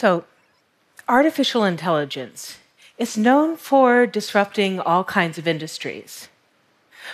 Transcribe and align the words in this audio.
So, 0.00 0.22
artificial 1.08 1.64
intelligence 1.64 2.58
is 2.98 3.18
known 3.18 3.56
for 3.56 4.06
disrupting 4.06 4.78
all 4.78 5.02
kinds 5.02 5.38
of 5.38 5.48
industries. 5.48 6.28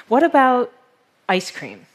What 0.06 0.22
about 0.22 0.70
ice 1.26 1.50
cream? 1.50 1.86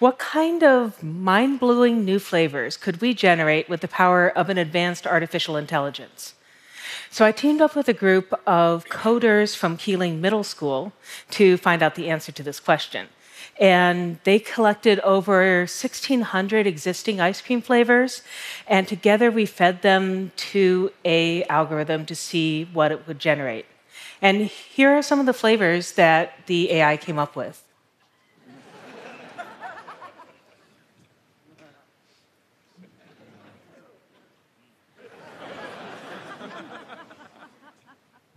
What 0.00 0.18
kind 0.18 0.64
of 0.64 1.04
mind 1.04 1.60
blowing 1.60 2.04
new 2.04 2.18
flavors 2.18 2.76
could 2.76 3.00
we 3.00 3.14
generate 3.14 3.68
with 3.68 3.80
the 3.80 3.86
power 4.02 4.28
of 4.28 4.50
an 4.50 4.58
advanced 4.58 5.06
artificial 5.06 5.56
intelligence? 5.56 6.34
So 7.08 7.24
I 7.24 7.30
teamed 7.30 7.60
up 7.60 7.76
with 7.76 7.88
a 7.88 8.00
group 8.04 8.34
of 8.44 8.86
coders 8.86 9.54
from 9.54 9.76
Kealing 9.76 10.18
Middle 10.18 10.42
School 10.42 10.94
to 11.38 11.56
find 11.58 11.80
out 11.80 11.94
the 11.94 12.10
answer 12.10 12.32
to 12.32 12.42
this 12.42 12.58
question. 12.58 13.06
And 13.58 14.18
they 14.24 14.38
collected 14.38 15.00
over 15.00 15.60
1,600 15.60 16.66
existing 16.66 17.20
ice 17.20 17.40
cream 17.40 17.62
flavors, 17.62 18.22
and 18.66 18.86
together 18.86 19.30
we 19.30 19.46
fed 19.46 19.80
them 19.80 20.32
to 20.52 20.92
a 21.04 21.44
algorithm 21.44 22.04
to 22.06 22.14
see 22.14 22.64
what 22.72 22.92
it 22.92 23.06
would 23.06 23.18
generate. 23.18 23.64
And 24.20 24.42
here 24.42 24.90
are 24.90 25.02
some 25.02 25.20
of 25.20 25.26
the 25.26 25.32
flavors 25.32 25.92
that 25.92 26.34
the 26.46 26.70
AI 26.72 26.96
came 26.96 27.18
up 27.18 27.34
with. 27.34 27.62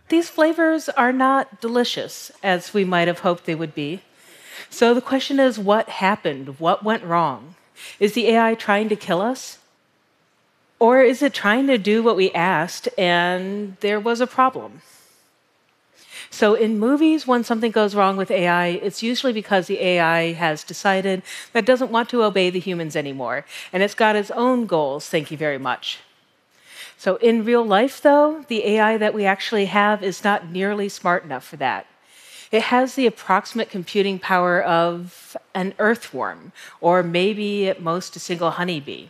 These 0.10 0.30
flavors 0.30 0.90
are 0.90 1.14
not 1.14 1.62
delicious 1.62 2.32
as 2.42 2.74
we 2.74 2.84
might 2.84 3.08
have 3.08 3.20
hoped 3.20 3.46
they 3.46 3.54
would 3.54 3.76
be. 3.76 4.02
So 4.70 4.94
the 4.94 5.02
question 5.02 5.40
is 5.40 5.60
what 5.60 5.90
happened? 5.90 6.60
What 6.60 6.84
went 6.84 7.04
wrong? 7.04 7.56
Is 8.00 8.14
the 8.14 8.28
AI 8.28 8.56
trying 8.56 8.90
to 8.90 8.96
kill 8.96 9.22
us? 9.22 9.60
Or 10.80 11.02
is 11.02 11.22
it 11.22 11.34
trying 11.34 11.68
to 11.68 11.78
do 11.78 12.02
what 12.02 12.16
we 12.16 12.32
asked 12.32 12.88
and 12.98 13.76
there 13.82 14.00
was 14.00 14.22
a 14.22 14.28
problem? 14.28 14.82
So, 16.32 16.54
in 16.54 16.80
movies, 16.80 17.26
when 17.26 17.44
something 17.44 17.72
goes 17.72 17.96
wrong 17.96 18.16
with 18.16 18.30
AI, 18.30 18.68
it's 18.68 19.02
usually 19.02 19.34
because 19.34 19.68
the 19.68 19.82
AI 19.82 20.34
has 20.34 20.64
decided 20.64 21.24
that 21.54 21.66
doesn't 21.66 21.92
want 21.92 22.08
to 22.10 22.24
obey 22.24 22.50
the 22.50 22.60
humans 22.60 22.96
anymore, 22.96 23.46
and 23.74 23.82
it's 23.82 23.96
got 23.96 24.16
its 24.16 24.30
own 24.32 24.66
goals, 24.66 25.10
thank 25.10 25.32
you 25.32 25.38
very 25.38 25.58
much. 25.58 26.00
So, 26.98 27.16
in 27.16 27.46
real 27.46 27.66
life, 27.66 28.02
though, 28.02 28.46
the 28.48 28.66
AI 28.68 28.98
that 28.98 29.14
we 29.14 29.26
actually 29.26 29.66
have 29.66 30.04
is 30.04 30.24
not 30.24 30.50
nearly 30.50 30.88
smart 30.88 31.24
enough 31.24 31.46
for 31.46 31.58
that. 31.58 31.88
It 32.52 32.64
has 32.64 32.96
the 32.96 33.06
approximate 33.06 33.70
computing 33.70 34.18
power 34.18 34.62
of 34.62 35.38
an 35.54 35.74
earthworm, 35.78 36.52
or 36.82 37.04
maybe 37.04 37.70
at 37.70 37.82
most 37.82 38.16
a 38.16 38.20
single 38.20 38.52
honeybee. 38.52 39.08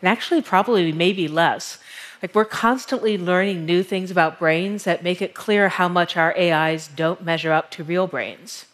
And 0.00 0.08
actually, 0.08 0.40
probably 0.40 0.92
maybe 0.92 1.28
less. 1.28 1.78
Like, 2.22 2.34
we're 2.34 2.46
constantly 2.46 3.18
learning 3.18 3.66
new 3.66 3.82
things 3.82 4.10
about 4.10 4.38
brains 4.38 4.84
that 4.84 5.04
make 5.04 5.20
it 5.20 5.34
clear 5.34 5.68
how 5.68 5.88
much 5.88 6.16
our 6.16 6.34
AIs 6.38 6.88
don't 6.88 7.22
measure 7.22 7.52
up 7.52 7.70
to 7.72 7.84
real 7.84 8.06
brains. 8.06 8.64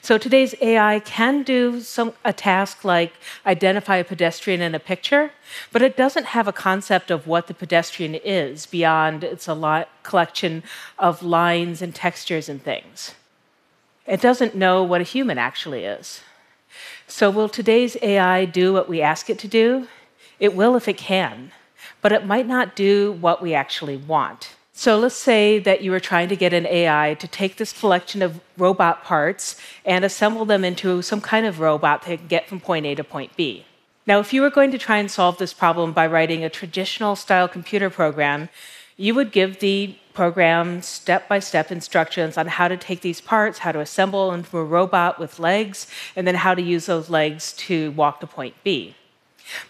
So 0.00 0.18
today's 0.18 0.54
AI 0.60 1.00
can 1.00 1.42
do 1.42 1.80
some, 1.80 2.12
a 2.24 2.32
task 2.32 2.84
like 2.84 3.12
identify 3.46 3.96
a 3.96 4.04
pedestrian 4.04 4.60
in 4.60 4.74
a 4.74 4.78
picture, 4.78 5.32
but 5.72 5.82
it 5.82 5.96
doesn't 5.96 6.26
have 6.26 6.48
a 6.48 6.52
concept 6.52 7.10
of 7.10 7.26
what 7.26 7.46
the 7.46 7.54
pedestrian 7.54 8.14
is 8.14 8.66
beyond 8.66 9.24
it's 9.24 9.48
a 9.48 9.54
lot, 9.54 9.88
collection 10.02 10.62
of 10.98 11.22
lines 11.22 11.82
and 11.82 11.94
textures 11.94 12.48
and 12.48 12.62
things. 12.62 13.14
It 14.06 14.20
doesn't 14.20 14.54
know 14.54 14.82
what 14.82 15.00
a 15.00 15.04
human 15.04 15.38
actually 15.38 15.84
is. 15.84 16.22
So 17.06 17.30
will 17.30 17.48
today's 17.48 17.96
AI 18.02 18.44
do 18.44 18.72
what 18.72 18.88
we 18.88 19.00
ask 19.00 19.30
it 19.30 19.38
to 19.40 19.48
do? 19.48 19.88
It 20.40 20.56
will 20.56 20.76
if 20.76 20.88
it 20.88 20.96
can, 20.96 21.52
but 22.00 22.12
it 22.12 22.26
might 22.26 22.46
not 22.46 22.74
do 22.74 23.12
what 23.12 23.42
we 23.42 23.54
actually 23.54 23.96
want. 23.96 24.56
So 24.74 24.98
let's 24.98 25.14
say 25.14 25.58
that 25.58 25.82
you 25.82 25.90
were 25.90 26.00
trying 26.00 26.28
to 26.30 26.36
get 26.36 26.54
an 26.54 26.66
AI 26.66 27.14
to 27.20 27.28
take 27.28 27.56
this 27.56 27.72
collection 27.72 28.22
of 28.22 28.40
robot 28.56 29.04
parts 29.04 29.56
and 29.84 30.04
assemble 30.04 30.44
them 30.44 30.64
into 30.64 31.02
some 31.02 31.20
kind 31.20 31.44
of 31.44 31.60
robot 31.60 32.02
that 32.02 32.18
can 32.18 32.26
get 32.26 32.48
from 32.48 32.58
point 32.58 32.86
A 32.86 32.94
to 32.94 33.04
point 33.04 33.36
B. 33.36 33.66
Now, 34.06 34.18
if 34.18 34.32
you 34.32 34.40
were 34.40 34.50
going 34.50 34.72
to 34.72 34.78
try 34.78 34.96
and 34.96 35.10
solve 35.10 35.38
this 35.38 35.52
problem 35.52 35.92
by 35.92 36.06
writing 36.06 36.42
a 36.42 36.50
traditional 36.50 37.14
style 37.14 37.48
computer 37.48 37.90
program, 37.90 38.48
you 38.96 39.14
would 39.14 39.30
give 39.30 39.60
the 39.60 39.94
program 40.14 40.82
step 40.82 41.28
by 41.28 41.38
step 41.38 41.70
instructions 41.70 42.36
on 42.36 42.46
how 42.46 42.66
to 42.66 42.76
take 42.76 43.02
these 43.02 43.20
parts, 43.20 43.60
how 43.60 43.72
to 43.72 43.80
assemble 43.80 44.32
into 44.32 44.58
a 44.58 44.64
robot 44.64 45.18
with 45.18 45.38
legs, 45.38 45.86
and 46.16 46.26
then 46.26 46.34
how 46.34 46.54
to 46.54 46.62
use 46.62 46.86
those 46.86 47.08
legs 47.08 47.52
to 47.52 47.92
walk 47.92 48.20
to 48.20 48.26
point 48.26 48.54
B. 48.64 48.96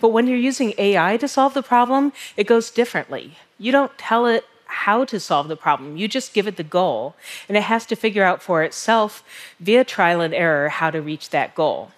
But 0.00 0.08
when 0.08 0.26
you're 0.26 0.38
using 0.38 0.74
AI 0.78 1.16
to 1.18 1.28
solve 1.28 1.54
the 1.54 1.62
problem, 1.62 2.12
it 2.36 2.46
goes 2.46 2.70
differently. 2.70 3.36
You 3.58 3.72
don't 3.72 3.96
tell 3.98 4.26
it 4.26 4.44
how 4.72 5.04
to 5.04 5.20
solve 5.20 5.48
the 5.48 5.56
problem. 5.56 5.96
You 5.96 6.08
just 6.08 6.34
give 6.34 6.48
it 6.48 6.56
the 6.56 6.64
goal, 6.64 7.14
and 7.48 7.56
it 7.56 7.64
has 7.64 7.86
to 7.86 7.96
figure 7.96 8.24
out 8.24 8.42
for 8.42 8.62
itself 8.62 9.22
via 9.60 9.84
trial 9.84 10.20
and 10.20 10.34
error 10.34 10.68
how 10.68 10.90
to 10.90 11.00
reach 11.00 11.30
that 11.30 11.54
goal. 11.54 11.92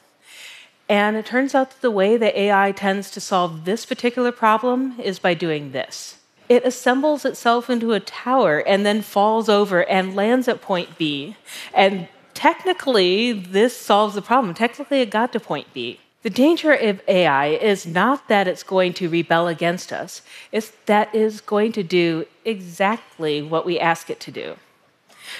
And 0.89 1.17
it 1.17 1.25
turns 1.25 1.55
out 1.55 1.71
that 1.71 1.81
the 1.81 1.91
way 1.91 2.17
that 2.17 2.37
AI 2.37 2.73
tends 2.73 3.11
to 3.13 3.21
solve 3.21 3.65
this 3.65 3.87
particular 3.87 4.33
problem 4.33 5.01
is 5.01 5.19
by 5.19 5.35
doing 5.35 5.73
this. 5.73 6.19
It 6.49 6.65
assembles 6.65 7.25
itself 7.25 7.71
into 7.71 7.93
a 7.93 8.01
tower 8.01 8.59
and 8.59 8.85
then 8.85 9.01
falls 9.01 9.49
over 9.49 9.85
and 9.85 10.15
lands 10.15 10.47
at 10.47 10.61
point 10.61 10.99
B. 10.99 11.37
And 11.73 12.09
technically, 12.35 13.33
this 13.33 13.75
solves 13.75 14.15
the 14.15 14.21
problem. 14.21 14.53
Technically, 14.53 15.01
it 15.01 15.09
got 15.09 15.33
to 15.33 15.41
point 15.41 15.69
B. 15.73 16.01
The 16.25 16.31
danger 16.31 16.73
of 16.73 17.03
AI 17.07 17.49
is 17.49 17.87
not 17.87 18.29
that 18.29 18.49
it's 18.49 18.63
going 18.63 18.95
to 18.95 19.11
rebel 19.11 19.47
against 19.47 19.93
us, 19.93 20.23
it's 20.53 20.73
that 20.87 21.15
it's 21.15 21.43
going 21.43 21.73
to 21.73 21.83
do 21.83 22.25
exactly 22.47 23.43
what 23.43 23.67
we 23.67 23.79
ask 23.79 24.09
it 24.09 24.21
to 24.21 24.31
do. 24.31 24.57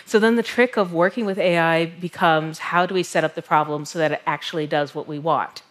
So 0.05 0.19
then 0.19 0.37
the 0.37 0.43
trick 0.43 0.77
of 0.77 0.93
working 0.93 1.25
with 1.25 1.39
AI 1.39 1.87
becomes 1.87 2.59
how 2.59 2.85
do 2.85 2.95
we 2.95 3.03
set 3.03 3.25
up 3.25 3.35
the 3.35 3.41
problem 3.41 3.87
so 3.87 3.99
that 3.99 4.13
it 4.13 4.21
actually 4.27 4.67
does 4.67 4.95
what 4.95 5.09
we 5.09 5.19
want? 5.19 5.63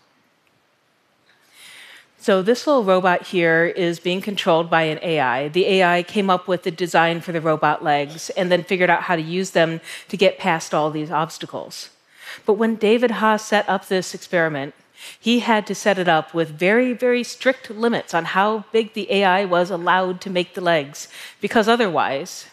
So 2.18 2.42
this 2.42 2.66
little 2.66 2.84
robot 2.84 3.28
here 3.28 3.66
is 3.66 4.00
being 4.00 4.20
controlled 4.20 4.68
by 4.68 4.84
an 4.84 4.98
AI. 5.04 5.48
The 5.48 5.68
AI 5.68 6.02
came 6.02 6.32
up 6.32 6.48
with 6.48 6.64
the 6.64 6.72
design 6.72 7.22
for 7.22 7.34
the 7.34 7.42
robot 7.42 7.84
legs 7.84 8.32
and 8.32 8.52
then 8.52 8.64
figured 8.64 8.90
out 8.90 9.04
how 9.04 9.16
to 9.16 9.22
use 9.22 9.52
them 9.52 9.80
to 10.08 10.18
get 10.18 10.40
past 10.40 10.74
all 10.74 10.90
these 10.90 11.12
obstacles. 11.12 11.90
But 12.48 12.54
when 12.54 12.78
David 12.78 13.12
Ha 13.12 13.38
set 13.38 13.70
up 13.70 13.90
this 13.90 14.16
experiment, 14.16 14.74
he 15.20 15.40
had 15.40 15.66
to 15.68 15.76
set 15.76 15.98
it 15.98 16.08
up 16.08 16.34
with 16.34 16.50
very, 16.50 16.94
very 16.94 17.24
strict 17.24 17.70
limits 17.70 18.14
on 18.14 18.26
how 18.26 18.66
big 18.72 18.94
the 18.94 19.12
AI 19.12 19.46
was 19.46 19.70
allowed 19.70 20.22
to 20.22 20.30
make 20.30 20.54
the 20.54 20.62
legs, 20.62 21.08
because 21.42 21.68
otherwise, 21.68 22.48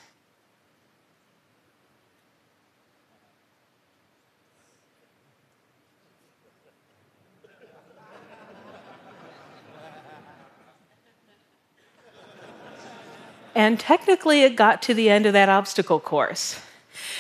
And 13.55 13.79
technically, 13.79 14.43
it 14.43 14.57
got 14.57 14.81
to 14.83 14.95
the 14.95 15.11
end 15.11 15.27
of 15.27 15.33
that 15.33 15.49
obstacle 15.49 16.01
course. 16.01 16.61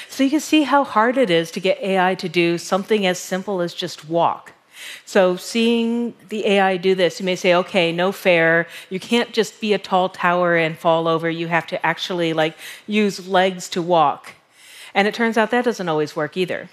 So 0.08 0.24
you 0.24 0.30
can 0.30 0.40
see 0.40 0.62
how 0.62 0.84
hard 0.84 1.18
it 1.18 1.28
is 1.28 1.50
to 1.50 1.60
get 1.60 1.78
AI 1.80 2.14
to 2.14 2.28
do 2.28 2.56
something 2.56 3.04
as 3.06 3.18
simple 3.18 3.60
as 3.60 3.74
just 3.74 4.08
walk. 4.08 4.52
So 5.04 5.36
seeing 5.36 6.14
the 6.28 6.46
AI 6.46 6.76
do 6.76 6.94
this, 6.94 7.20
you 7.20 7.26
may 7.26 7.36
say, 7.36 7.54
okay, 7.54 7.92
no 7.92 8.12
fair. 8.12 8.66
You 8.88 9.00
can't 9.00 9.32
just 9.32 9.60
be 9.60 9.72
a 9.72 9.78
tall 9.78 10.08
tower 10.08 10.56
and 10.56 10.78
fall 10.78 11.08
over. 11.08 11.28
You 11.28 11.48
have 11.48 11.66
to 11.68 11.84
actually 11.84 12.32
like 12.32 12.56
use 12.86 13.28
legs 13.28 13.68
to 13.70 13.82
walk. 13.82 14.34
And 14.94 15.06
it 15.06 15.14
turns 15.14 15.36
out 15.38 15.50
that 15.50 15.64
doesn't 15.64 15.88
always 15.88 16.16
work 16.16 16.36
either. 16.36 16.68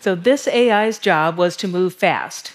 So 0.00 0.14
this 0.14 0.48
AI's 0.48 0.98
job 0.98 1.36
was 1.36 1.56
to 1.58 1.68
move 1.68 1.94
fast. 1.94 2.52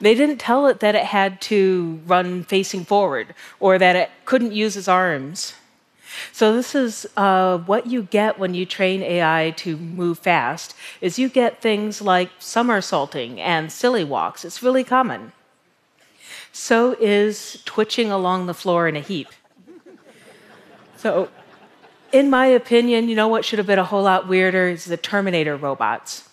They 0.00 0.14
didn't 0.14 0.38
tell 0.38 0.66
it 0.66 0.80
that 0.80 0.94
it 0.94 1.04
had 1.04 1.40
to 1.42 2.00
run 2.06 2.42
facing 2.44 2.84
forward 2.84 3.34
or 3.58 3.78
that 3.78 3.96
it 3.96 4.10
couldn't 4.24 4.52
use 4.52 4.76
its 4.76 4.88
arms. 4.88 5.54
So 6.32 6.54
this 6.54 6.74
is 6.74 7.06
uh, 7.16 7.58
what 7.58 7.86
you 7.86 8.02
get 8.02 8.38
when 8.38 8.54
you 8.54 8.64
train 8.64 9.02
AI 9.02 9.52
to 9.58 9.76
move 9.76 10.18
fast. 10.18 10.74
Is 11.00 11.18
you 11.18 11.28
get 11.28 11.60
things 11.60 12.00
like 12.00 12.30
somersaulting 12.38 13.40
and 13.40 13.70
silly 13.70 14.04
walks. 14.04 14.44
It's 14.44 14.62
really 14.62 14.84
common. 14.84 15.32
So 16.52 16.96
is 17.00 17.62
twitching 17.64 18.10
along 18.10 18.46
the 18.46 18.54
floor 18.54 18.88
in 18.88 18.96
a 18.96 19.00
heap. 19.00 19.28
So, 20.96 21.28
in 22.12 22.28
my 22.28 22.46
opinion, 22.46 23.08
you 23.08 23.14
know 23.14 23.28
what 23.28 23.44
should 23.44 23.58
have 23.58 23.66
been 23.66 23.78
a 23.78 23.84
whole 23.84 24.02
lot 24.02 24.28
weirder 24.28 24.68
is 24.68 24.84
the 24.84 24.96
Terminator 24.96 25.56
robots. 25.56 26.29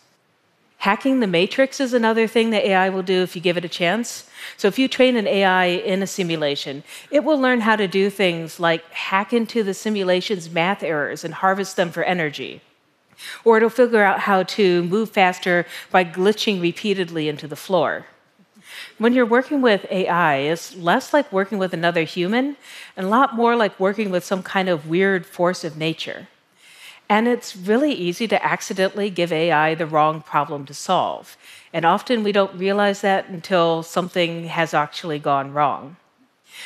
Hacking 0.77 1.19
the 1.19 1.27
matrix 1.27 1.79
is 1.79 1.94
another 1.94 2.27
thing 2.27 2.51
that 2.51 2.63
AI 2.63 2.89
will 2.89 3.01
do 3.01 3.24
if 3.24 3.35
you 3.35 3.41
give 3.41 3.57
it 3.57 3.65
a 3.65 3.69
chance. 3.69 4.29
So, 4.57 4.68
if 4.68 4.77
you 4.77 4.88
train 4.88 5.15
an 5.15 5.27
AI 5.27 5.65
in 5.65 6.03
a 6.03 6.07
simulation, 6.07 6.83
it 7.09 7.24
will 7.24 7.39
learn 7.39 7.62
how 7.62 7.75
to 7.75 7.88
do 7.88 8.09
things 8.09 8.59
like 8.59 8.89
hack 8.91 9.33
into 9.33 9.63
the 9.63 9.74
simulation's 9.74 10.50
math 10.50 10.83
errors 10.83 11.25
and 11.25 11.33
harvest 11.33 11.75
them 11.75 11.91
for 11.91 12.03
energy. 12.03 12.62
Or 13.44 13.57
it'll 13.57 13.69
figure 13.69 14.03
out 14.03 14.21
how 14.21 14.44
to 14.44 14.83
move 14.83 15.09
faster 15.09 15.65
by 15.89 16.06
glitching 16.06 16.62
repeatedly 16.62 17.27
into 17.27 17.47
the 17.47 17.56
floor. 17.56 18.06
When 19.00 19.13
you're 19.13 19.25
working 19.25 19.62
with 19.62 19.85
AI, 19.89 20.35
it's 20.38 20.75
less 20.75 21.13
like 21.13 21.31
working 21.31 21.57
with 21.57 21.73
another 21.73 22.03
human 22.03 22.57
and 22.95 23.07
a 23.07 23.09
lot 23.09 23.35
more 23.35 23.56
like 23.56 23.80
working 23.80 24.12
with 24.12 24.23
some 24.23 24.44
kind 24.44 24.69
of 24.69 24.88
weird 24.88 25.25
force 25.25 25.63
of 25.63 25.75
nature. 25.77 26.27
And 27.09 27.27
it's 27.27 27.56
really 27.56 27.94
easy 27.94 28.27
to 28.27 28.45
accidentally 28.45 29.09
give 29.09 29.31
AI 29.31 29.75
the 29.75 29.86
wrong 29.86 30.21
problem 30.21 30.65
to 30.65 30.74
solve. 30.74 31.38
And 31.71 31.86
often 31.86 32.24
we 32.24 32.33
don't 32.33 32.57
realize 32.57 33.01
that 33.01 33.30
until 33.30 33.83
something 33.83 34.48
has 34.48 34.74
actually 34.74 35.19
gone 35.19 35.54
wrong. 35.54 35.95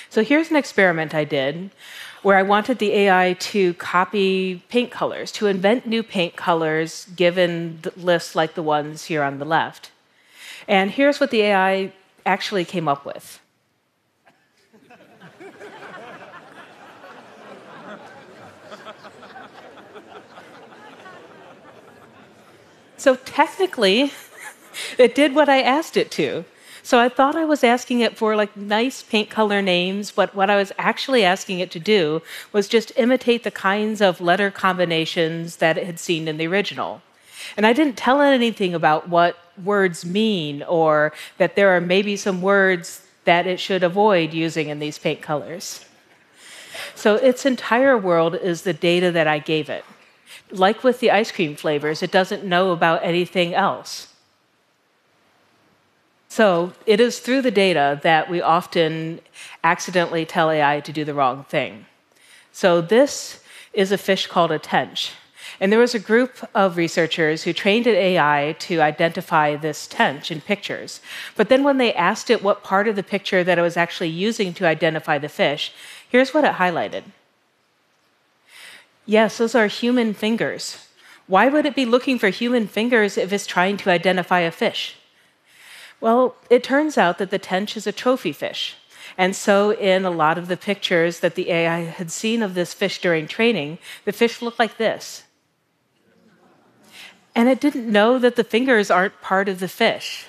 So 0.10 0.24
here's 0.24 0.50
an 0.50 0.56
experiment 0.56 1.14
I 1.14 1.26
did 1.26 1.70
where 2.22 2.38
I 2.38 2.44
wanted 2.44 2.78
the 2.78 2.92
AI 2.94 3.34
to 3.34 3.74
copy 3.76 4.64
paint 4.70 4.92
colors, 4.92 5.32
to 5.34 5.48
invent 5.48 5.88
new 5.88 6.04
paint 6.04 6.36
colors 6.36 7.06
given 7.16 7.82
lists 7.98 8.36
like 8.36 8.54
the 8.54 8.64
ones 8.64 9.06
here 9.06 9.24
on 9.24 9.40
the 9.40 9.46
left. 9.46 9.92
And 10.68 10.92
here's 10.92 11.20
what 11.20 11.32
the 11.32 11.42
AI 11.42 11.94
actually 12.26 12.64
came 12.64 12.88
up 12.88 13.06
with. 13.06 13.41
So 23.02 23.16
technically, 23.16 24.12
it 24.98 25.16
did 25.16 25.34
what 25.34 25.50
I 25.50 25.62
asked 25.62 25.98
it 25.98 26.12
to. 26.12 26.46
So 26.84 27.00
I 27.00 27.10
thought 27.10 27.36
I 27.36 27.46
was 27.46 27.64
asking 27.64 28.00
it 28.00 28.16
for 28.16 28.36
like 28.36 28.56
nice 28.56 29.02
paint 29.02 29.30
color 29.30 29.62
names, 29.62 30.12
but 30.12 30.36
what 30.36 30.50
I 30.50 30.56
was 30.56 30.72
actually 30.78 31.24
asking 31.24 31.60
it 31.60 31.72
to 31.72 31.80
do 31.80 32.22
was 32.52 32.68
just 32.68 32.92
imitate 32.98 33.44
the 33.44 33.52
kinds 33.52 34.02
of 34.02 34.22
letter 34.22 34.52
combinations 34.52 35.58
that 35.58 35.78
it 35.78 35.86
had 35.86 36.00
seen 36.00 36.28
in 36.28 36.38
the 36.38 36.48
original. 36.48 37.02
And 37.58 37.66
I 37.66 37.74
didn't 37.74 37.98
tell 37.98 38.22
it 38.22 38.34
anything 38.34 38.76
about 38.76 39.10
what 39.10 39.36
words 39.64 40.06
mean 40.06 40.62
or 40.64 41.12
that 41.40 41.56
there 41.56 41.76
are 41.76 41.82
maybe 41.82 42.16
some 42.16 42.42
words 42.42 43.06
that 43.26 43.48
it 43.48 43.60
should 43.60 43.84
avoid 43.84 44.34
using 44.34 44.70
in 44.70 44.78
these 44.78 45.00
paint 45.00 45.22
colors. 45.22 45.86
So 46.94 47.16
its 47.16 47.46
entire 47.46 47.98
world 47.98 48.36
is 48.36 48.62
the 48.62 48.74
data 48.74 49.12
that 49.12 49.28
I 49.28 49.40
gave 49.40 49.70
it. 49.70 49.86
Like 50.52 50.84
with 50.84 51.00
the 51.00 51.12
ice 51.12 51.32
cream 51.32 51.56
flavors, 51.56 52.02
it 52.04 52.12
doesn't 52.12 52.44
know 52.44 52.72
about 52.72 53.04
anything 53.04 53.54
else. 53.54 54.08
So 56.28 56.74
it 56.86 57.02
is 57.02 57.20
through 57.20 57.42
the 57.42 57.52
data 57.52 58.00
that 58.04 58.30
we 58.30 58.42
often 58.42 59.20
accidentally 59.64 60.26
tell 60.26 60.50
AI 60.50 60.80
to 60.80 60.94
do 60.94 61.04
the 61.04 61.14
wrong 61.14 61.44
thing. 61.44 61.86
So 62.54 62.80
this 62.80 63.44
is 63.74 63.92
a 63.92 63.98
fish 63.98 64.28
called 64.28 64.52
a 64.52 64.60
tench. 64.60 65.12
And 65.60 65.72
there 65.72 65.80
was 65.80 65.94
a 65.94 66.00
group 66.00 66.48
of 66.56 66.78
researchers 66.78 67.44
who 67.44 67.54
trained 67.54 67.86
an 67.86 67.96
AI 67.96 68.56
to 68.60 68.82
identify 68.82 69.56
this 69.56 69.86
tench 69.88 70.32
in 70.32 70.42
pictures. 70.42 71.02
But 71.36 71.50
then 71.50 71.64
when 71.64 71.78
they 71.78 71.94
asked 71.94 72.30
it 72.30 72.42
what 72.42 72.64
part 72.64 72.88
of 72.88 72.96
the 72.96 73.04
picture 73.04 73.44
that 73.44 73.60
it 73.60 73.62
was 73.62 73.78
actually 73.78 74.10
using 74.10 74.54
to 74.56 74.66
identify 74.66 75.18
the 75.18 75.30
fish, 75.30 75.74
here's 76.10 76.34
what 76.34 76.46
it 76.46 76.54
highlighted. 76.54 77.04
Yes, 79.12 79.40
those 79.40 79.56
are 79.56 79.68
human 79.68 80.14
fingers. 80.14 80.88
Why 81.28 81.50
would 81.50 81.66
it 81.66 81.76
be 81.76 81.86
looking 81.86 82.18
for 82.18 82.30
human 82.30 82.66
fingers 82.66 83.18
if 83.18 83.34
it's 83.34 83.46
trying 83.46 83.76
to 83.84 83.90
identify 83.90 84.40
a 84.40 84.52
fish? 84.52 84.96
Well, 86.00 86.38
it 86.50 86.64
turns 86.64 86.98
out 86.98 87.18
that 87.18 87.30
the 87.30 87.38
tench 87.38 87.76
is 87.76 87.86
a 87.86 87.92
trophy 87.92 88.32
fish. 88.32 88.78
And 89.18 89.36
so, 89.36 89.72
in 89.72 90.06
a 90.06 90.10
lot 90.10 90.38
of 90.38 90.48
the 90.48 90.56
pictures 90.56 91.20
that 91.20 91.36
the 91.36 91.52
AI 91.52 91.80
had 92.00 92.10
seen 92.10 92.42
of 92.42 92.54
this 92.54 92.74
fish 92.74 93.02
during 93.02 93.28
training, 93.28 93.80
the 94.06 94.14
fish 94.14 94.42
looked 94.42 94.60
like 94.60 94.78
this. 94.78 95.24
And 97.36 97.50
it 97.50 97.60
didn't 97.60 97.92
know 97.92 98.18
that 98.18 98.38
the 98.38 98.46
fingers 98.46 98.90
aren't 98.90 99.20
part 99.20 99.50
of 99.50 99.60
the 99.60 99.68
fish. 99.68 100.28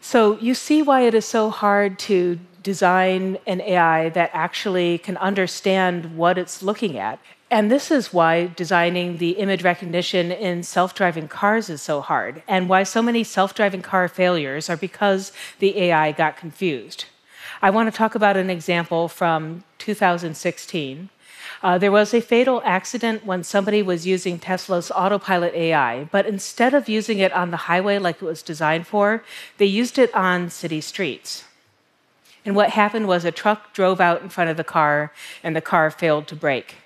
So, 0.00 0.38
you 0.38 0.54
see 0.54 0.80
why 0.80 1.00
it 1.00 1.14
is 1.14 1.24
so 1.24 1.50
hard 1.50 1.98
to 2.06 2.38
design 2.66 3.38
an 3.46 3.60
AI 3.60 4.08
that 4.08 4.28
actually 4.32 4.98
can 4.98 5.16
understand 5.18 6.16
what 6.16 6.36
it's 6.36 6.64
looking 6.64 6.98
at. 6.98 7.20
And 7.48 7.70
this 7.70 7.92
is 7.92 8.12
why 8.12 8.48
designing 8.56 9.18
the 9.18 9.38
image 9.44 9.62
recognition 9.62 10.32
in 10.32 10.64
self 10.64 10.92
driving 10.92 11.28
cars 11.28 11.70
is 11.70 11.80
so 11.80 12.00
hard, 12.00 12.42
and 12.48 12.68
why 12.68 12.82
so 12.82 13.00
many 13.02 13.22
self 13.22 13.54
driving 13.54 13.82
car 13.82 14.08
failures 14.08 14.68
are 14.68 14.76
because 14.76 15.30
the 15.60 15.78
AI 15.78 16.10
got 16.10 16.36
confused. 16.36 17.04
I 17.62 17.70
want 17.70 17.86
to 17.88 17.96
talk 17.96 18.16
about 18.16 18.36
an 18.36 18.50
example 18.50 19.06
from 19.06 19.62
2016. 19.78 21.08
Uh, 21.62 21.78
there 21.78 21.92
was 21.92 22.12
a 22.12 22.20
fatal 22.20 22.60
accident 22.64 23.24
when 23.24 23.44
somebody 23.44 23.80
was 23.80 24.08
using 24.08 24.40
Tesla's 24.40 24.90
autopilot 24.90 25.54
AI, 25.54 26.04
but 26.10 26.26
instead 26.26 26.74
of 26.74 26.88
using 26.88 27.20
it 27.20 27.32
on 27.32 27.52
the 27.52 27.68
highway 27.68 27.96
like 27.98 28.16
it 28.20 28.24
was 28.24 28.42
designed 28.42 28.88
for, 28.88 29.22
they 29.58 29.66
used 29.66 29.98
it 30.00 30.12
on 30.16 30.50
city 30.50 30.80
streets. 30.80 31.44
And 32.46 32.54
what 32.54 32.70
happened 32.70 33.08
was 33.08 33.24
a 33.24 33.32
truck 33.32 33.74
drove 33.74 34.00
out 34.00 34.22
in 34.22 34.28
front 34.28 34.50
of 34.50 34.56
the 34.56 34.64
car, 34.64 35.12
and 35.42 35.54
the 35.54 35.60
car 35.60 35.90
failed 35.90 36.28
to 36.28 36.36
brake. 36.36 36.76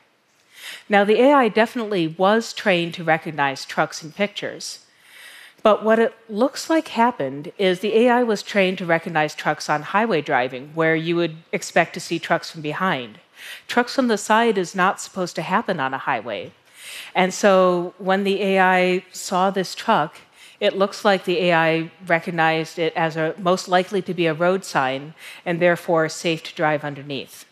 Now, 0.88 1.04
the 1.04 1.20
AI 1.20 1.48
definitely 1.48 2.08
was 2.08 2.54
trained 2.54 2.94
to 2.94 3.04
recognize 3.04 3.66
trucks 3.66 4.02
in 4.02 4.10
pictures. 4.10 4.86
But 5.62 5.84
what 5.84 5.98
it 5.98 6.14
looks 6.30 6.70
like 6.70 6.88
happened 6.88 7.52
is 7.58 7.80
the 7.80 7.94
AI 7.94 8.22
was 8.22 8.42
trained 8.42 8.78
to 8.78 8.86
recognize 8.86 9.34
trucks 9.34 9.68
on 9.68 9.82
highway 9.82 10.22
driving, 10.22 10.70
where 10.74 10.96
you 10.96 11.14
would 11.16 11.36
expect 11.52 11.92
to 11.94 12.00
see 12.00 12.18
trucks 12.18 12.50
from 12.50 12.62
behind. 12.62 13.18
Trucks 13.68 13.94
from 13.94 14.08
the 14.08 14.16
side 14.16 14.56
is 14.56 14.74
not 14.74 15.00
supposed 15.00 15.36
to 15.36 15.42
happen 15.42 15.78
on 15.78 15.92
a 15.92 15.98
highway. 15.98 16.52
And 17.14 17.34
so 17.34 17.92
when 17.98 18.24
the 18.24 18.42
AI 18.42 19.04
saw 19.12 19.50
this 19.50 19.74
truck, 19.74 20.16
it 20.60 20.76
looks 20.76 21.04
like 21.04 21.24
the 21.24 21.38
AI 21.38 21.90
recognized 22.06 22.78
it 22.78 22.92
as 22.94 23.16
a 23.16 23.34
most 23.38 23.66
likely 23.66 24.02
to 24.02 24.14
be 24.14 24.26
a 24.26 24.34
road 24.34 24.64
sign 24.64 25.14
and 25.44 25.58
therefore 25.58 26.08
safe 26.08 26.42
to 26.44 26.54
drive 26.54 26.84
underneath. 26.84 27.46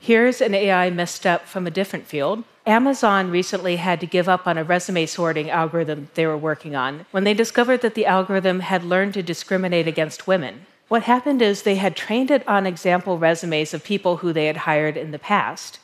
Here's 0.00 0.40
an 0.40 0.54
AI 0.54 0.90
misstep 0.90 1.46
from 1.46 1.66
a 1.66 1.70
different 1.70 2.06
field. 2.06 2.44
Amazon 2.66 3.30
recently 3.30 3.76
had 3.76 3.98
to 4.00 4.06
give 4.06 4.28
up 4.28 4.46
on 4.46 4.58
a 4.58 4.64
resume 4.64 5.06
sorting 5.06 5.48
algorithm 5.48 6.10
they 6.14 6.26
were 6.26 6.36
working 6.36 6.76
on 6.76 7.06
when 7.12 7.24
they 7.24 7.34
discovered 7.34 7.80
that 7.80 7.94
the 7.94 8.06
algorithm 8.06 8.60
had 8.60 8.84
learned 8.84 9.14
to 9.14 9.22
discriminate 9.22 9.88
against 9.88 10.26
women. 10.26 10.66
What 10.88 11.04
happened 11.04 11.42
is 11.42 11.62
they 11.62 11.76
had 11.76 11.96
trained 11.96 12.30
it 12.30 12.46
on 12.48 12.66
example 12.66 13.18
resumes 13.18 13.74
of 13.74 13.84
people 13.84 14.18
who 14.18 14.32
they 14.32 14.46
had 14.46 14.58
hired 14.58 14.96
in 14.96 15.10
the 15.10 15.18
past. 15.18 15.78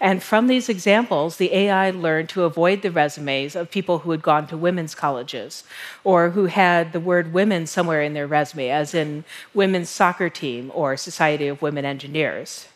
And 0.00 0.22
from 0.22 0.46
these 0.46 0.68
examples, 0.68 1.36
the 1.36 1.52
AI 1.54 1.90
learned 1.90 2.28
to 2.30 2.44
avoid 2.44 2.82
the 2.82 2.90
resumes 2.90 3.56
of 3.56 3.70
people 3.70 4.00
who 4.00 4.10
had 4.10 4.22
gone 4.22 4.46
to 4.48 4.56
women's 4.56 4.94
colleges 4.94 5.64
or 6.02 6.30
who 6.30 6.46
had 6.46 6.92
the 6.92 7.00
word 7.00 7.32
women 7.32 7.66
somewhere 7.66 8.02
in 8.02 8.14
their 8.14 8.26
resume, 8.26 8.70
as 8.70 8.94
in 8.94 9.24
women's 9.52 9.88
soccer 9.88 10.28
team 10.28 10.70
or 10.74 10.96
Society 10.96 11.48
of 11.48 11.62
Women 11.62 11.84
Engineers. 11.84 12.66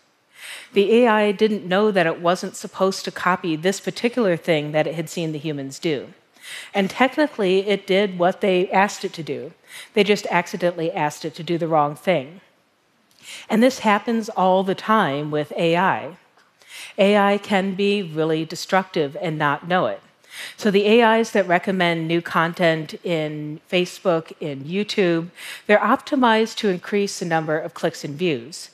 The 0.73 0.93
AI 1.03 1.33
didn't 1.33 1.67
know 1.67 1.91
that 1.91 2.07
it 2.07 2.21
wasn't 2.21 2.57
supposed 2.57 3.05
to 3.05 3.11
copy 3.11 3.57
this 3.57 3.81
particular 3.81 4.37
thing 4.37 4.73
that 4.73 4.87
it 4.87 4.95
had 4.95 5.09
seen 5.09 5.33
the 5.33 5.39
humans 5.39 5.79
do. 5.79 6.13
And 6.73 6.89
technically, 6.89 7.67
it 7.67 7.87
did 7.87 8.19
what 8.19 8.41
they 8.41 8.71
asked 8.71 9.05
it 9.05 9.13
to 9.15 9.23
do. 9.23 9.53
They 9.95 10.05
just 10.05 10.27
accidentally 10.31 10.91
asked 10.93 11.25
it 11.25 11.35
to 11.35 11.43
do 11.43 11.59
the 11.59 11.69
wrong 11.69 11.95
thing. 11.95 12.41
And 13.51 13.63
this 13.63 13.81
happens 13.81 14.29
all 14.31 14.63
the 14.63 14.75
time 14.75 15.31
with 15.31 15.53
AI. 15.53 16.17
AI 16.99 17.39
can 17.39 17.75
be 17.75 18.03
really 18.03 18.45
destructive 18.45 19.17
and 19.23 19.39
not 19.39 19.69
know 19.69 19.87
it. 19.87 20.03
So 20.57 20.71
the 20.71 21.03
AIs 21.03 21.33
that 21.33 21.49
recommend 21.49 22.07
new 22.07 22.21
content 22.21 22.95
in 23.05 23.61
Facebook, 23.71 24.33
in 24.41 24.65
YouTube, 24.65 25.31
they're 25.67 25.79
optimized 25.79 26.57
to 26.57 26.69
increase 26.69 27.19
the 27.19 27.25
number 27.25 27.59
of 27.59 27.75
clicks 27.75 28.05
and 28.05 28.15
views. 28.15 28.71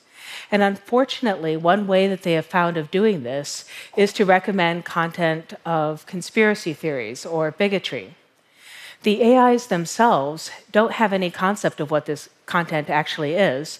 And 0.51 0.61
unfortunately, 0.61 1.55
one 1.57 1.87
way 1.87 2.07
that 2.07 2.23
they 2.23 2.33
have 2.33 2.45
found 2.45 2.77
of 2.77 2.91
doing 2.91 3.23
this 3.23 3.65
is 3.95 4.13
to 4.13 4.25
recommend 4.25 4.85
content 4.85 5.53
of 5.65 6.05
conspiracy 6.05 6.73
theories 6.73 7.25
or 7.25 7.51
bigotry. 7.51 8.15
The 9.03 9.23
AIs 9.23 9.67
themselves 9.67 10.51
don't 10.71 10.93
have 10.93 11.13
any 11.13 11.29
concept 11.29 11.79
of 11.79 11.91
what 11.91 12.05
this 12.05 12.29
content 12.45 12.89
actually 12.89 13.33
is, 13.33 13.79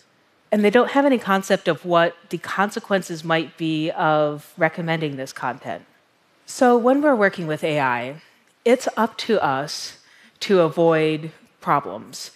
and 0.51 0.63
they 0.63 0.69
don't 0.69 0.91
have 0.91 1.05
any 1.05 1.17
concept 1.17 1.67
of 1.67 1.85
what 1.85 2.15
the 2.29 2.37
consequences 2.37 3.23
might 3.23 3.57
be 3.57 3.91
of 3.91 4.53
recommending 4.57 5.17
this 5.17 5.33
content. 5.33 5.85
So, 6.45 6.77
when 6.77 7.01
we're 7.01 7.15
working 7.15 7.47
with 7.47 7.63
AI, 7.63 8.21
it's 8.63 8.87
up 8.95 9.17
to 9.19 9.43
us 9.43 9.97
to 10.41 10.61
avoid 10.61 11.31
problems. 11.61 12.31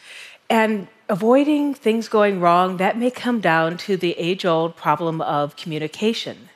And 0.50 0.88
avoiding 1.08 1.74
things 1.74 2.08
going 2.08 2.40
wrong, 2.40 2.78
that 2.78 2.98
may 2.98 3.12
come 3.12 3.40
down 3.40 3.78
to 3.78 3.98
the 3.98 4.14
age 4.18 4.46
old 4.46 4.76
problem 4.76 5.22
of 5.22 5.56
communication, 5.56 6.50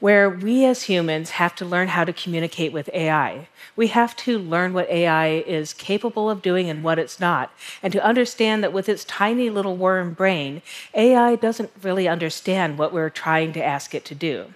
where 0.00 0.28
we 0.28 0.64
as 0.64 0.84
humans 0.84 1.30
have 1.30 1.54
to 1.54 1.64
learn 1.64 1.88
how 1.88 2.04
to 2.04 2.12
communicate 2.12 2.72
with 2.72 2.90
AI. 2.92 3.48
We 3.76 3.88
have 3.88 4.16
to 4.16 4.38
learn 4.38 4.72
what 4.72 4.88
AI 4.88 5.28
is 5.28 5.74
capable 5.74 6.28
of 6.28 6.42
doing 6.42 6.68
and 6.68 6.82
what 6.82 6.98
it's 6.98 7.20
not, 7.20 7.52
and 7.82 7.92
to 7.92 8.04
understand 8.04 8.64
that 8.64 8.72
with 8.72 8.88
its 8.88 9.04
tiny 9.04 9.50
little 9.50 9.76
worm 9.76 10.14
brain, 10.14 10.62
AI 10.94 11.36
doesn't 11.36 11.70
really 11.82 12.08
understand 12.08 12.78
what 12.78 12.92
we're 12.92 13.10
trying 13.10 13.52
to 13.52 13.64
ask 13.64 13.94
it 13.94 14.04
to 14.06 14.14
do. 14.14 14.54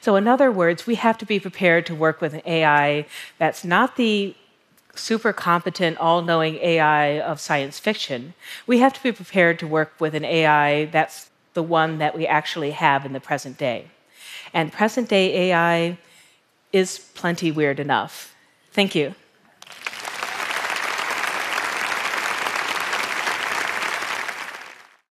So, 0.00 0.16
in 0.16 0.28
other 0.28 0.50
words, 0.52 0.86
we 0.86 0.96
have 0.96 1.18
to 1.18 1.26
be 1.26 1.40
prepared 1.40 1.86
to 1.86 1.94
work 1.94 2.20
with 2.20 2.34
an 2.34 2.42
AI 2.44 3.06
that's 3.38 3.64
not 3.64 3.96
the 3.96 4.34
super 4.94 5.32
competent, 5.32 5.98
all 5.98 6.22
knowing 6.22 6.56
AI 6.56 7.20
of 7.20 7.40
science 7.40 7.78
fiction. 7.78 8.34
We 8.66 8.78
have 8.78 8.92
to 8.92 9.02
be 9.02 9.12
prepared 9.12 9.58
to 9.60 9.66
work 9.66 9.92
with 9.98 10.14
an 10.14 10.24
AI 10.24 10.86
that's 10.86 11.30
the 11.54 11.62
one 11.62 11.98
that 11.98 12.16
we 12.16 12.26
actually 12.26 12.72
have 12.72 13.04
in 13.04 13.12
the 13.12 13.20
present 13.20 13.58
day. 13.58 13.90
And 14.54 14.72
present 14.72 15.08
day 15.08 15.50
AI 15.50 15.98
is 16.72 16.98
plenty 17.14 17.50
weird 17.50 17.80
enough. 17.80 18.34
Thank 18.72 18.94
you. 18.94 19.14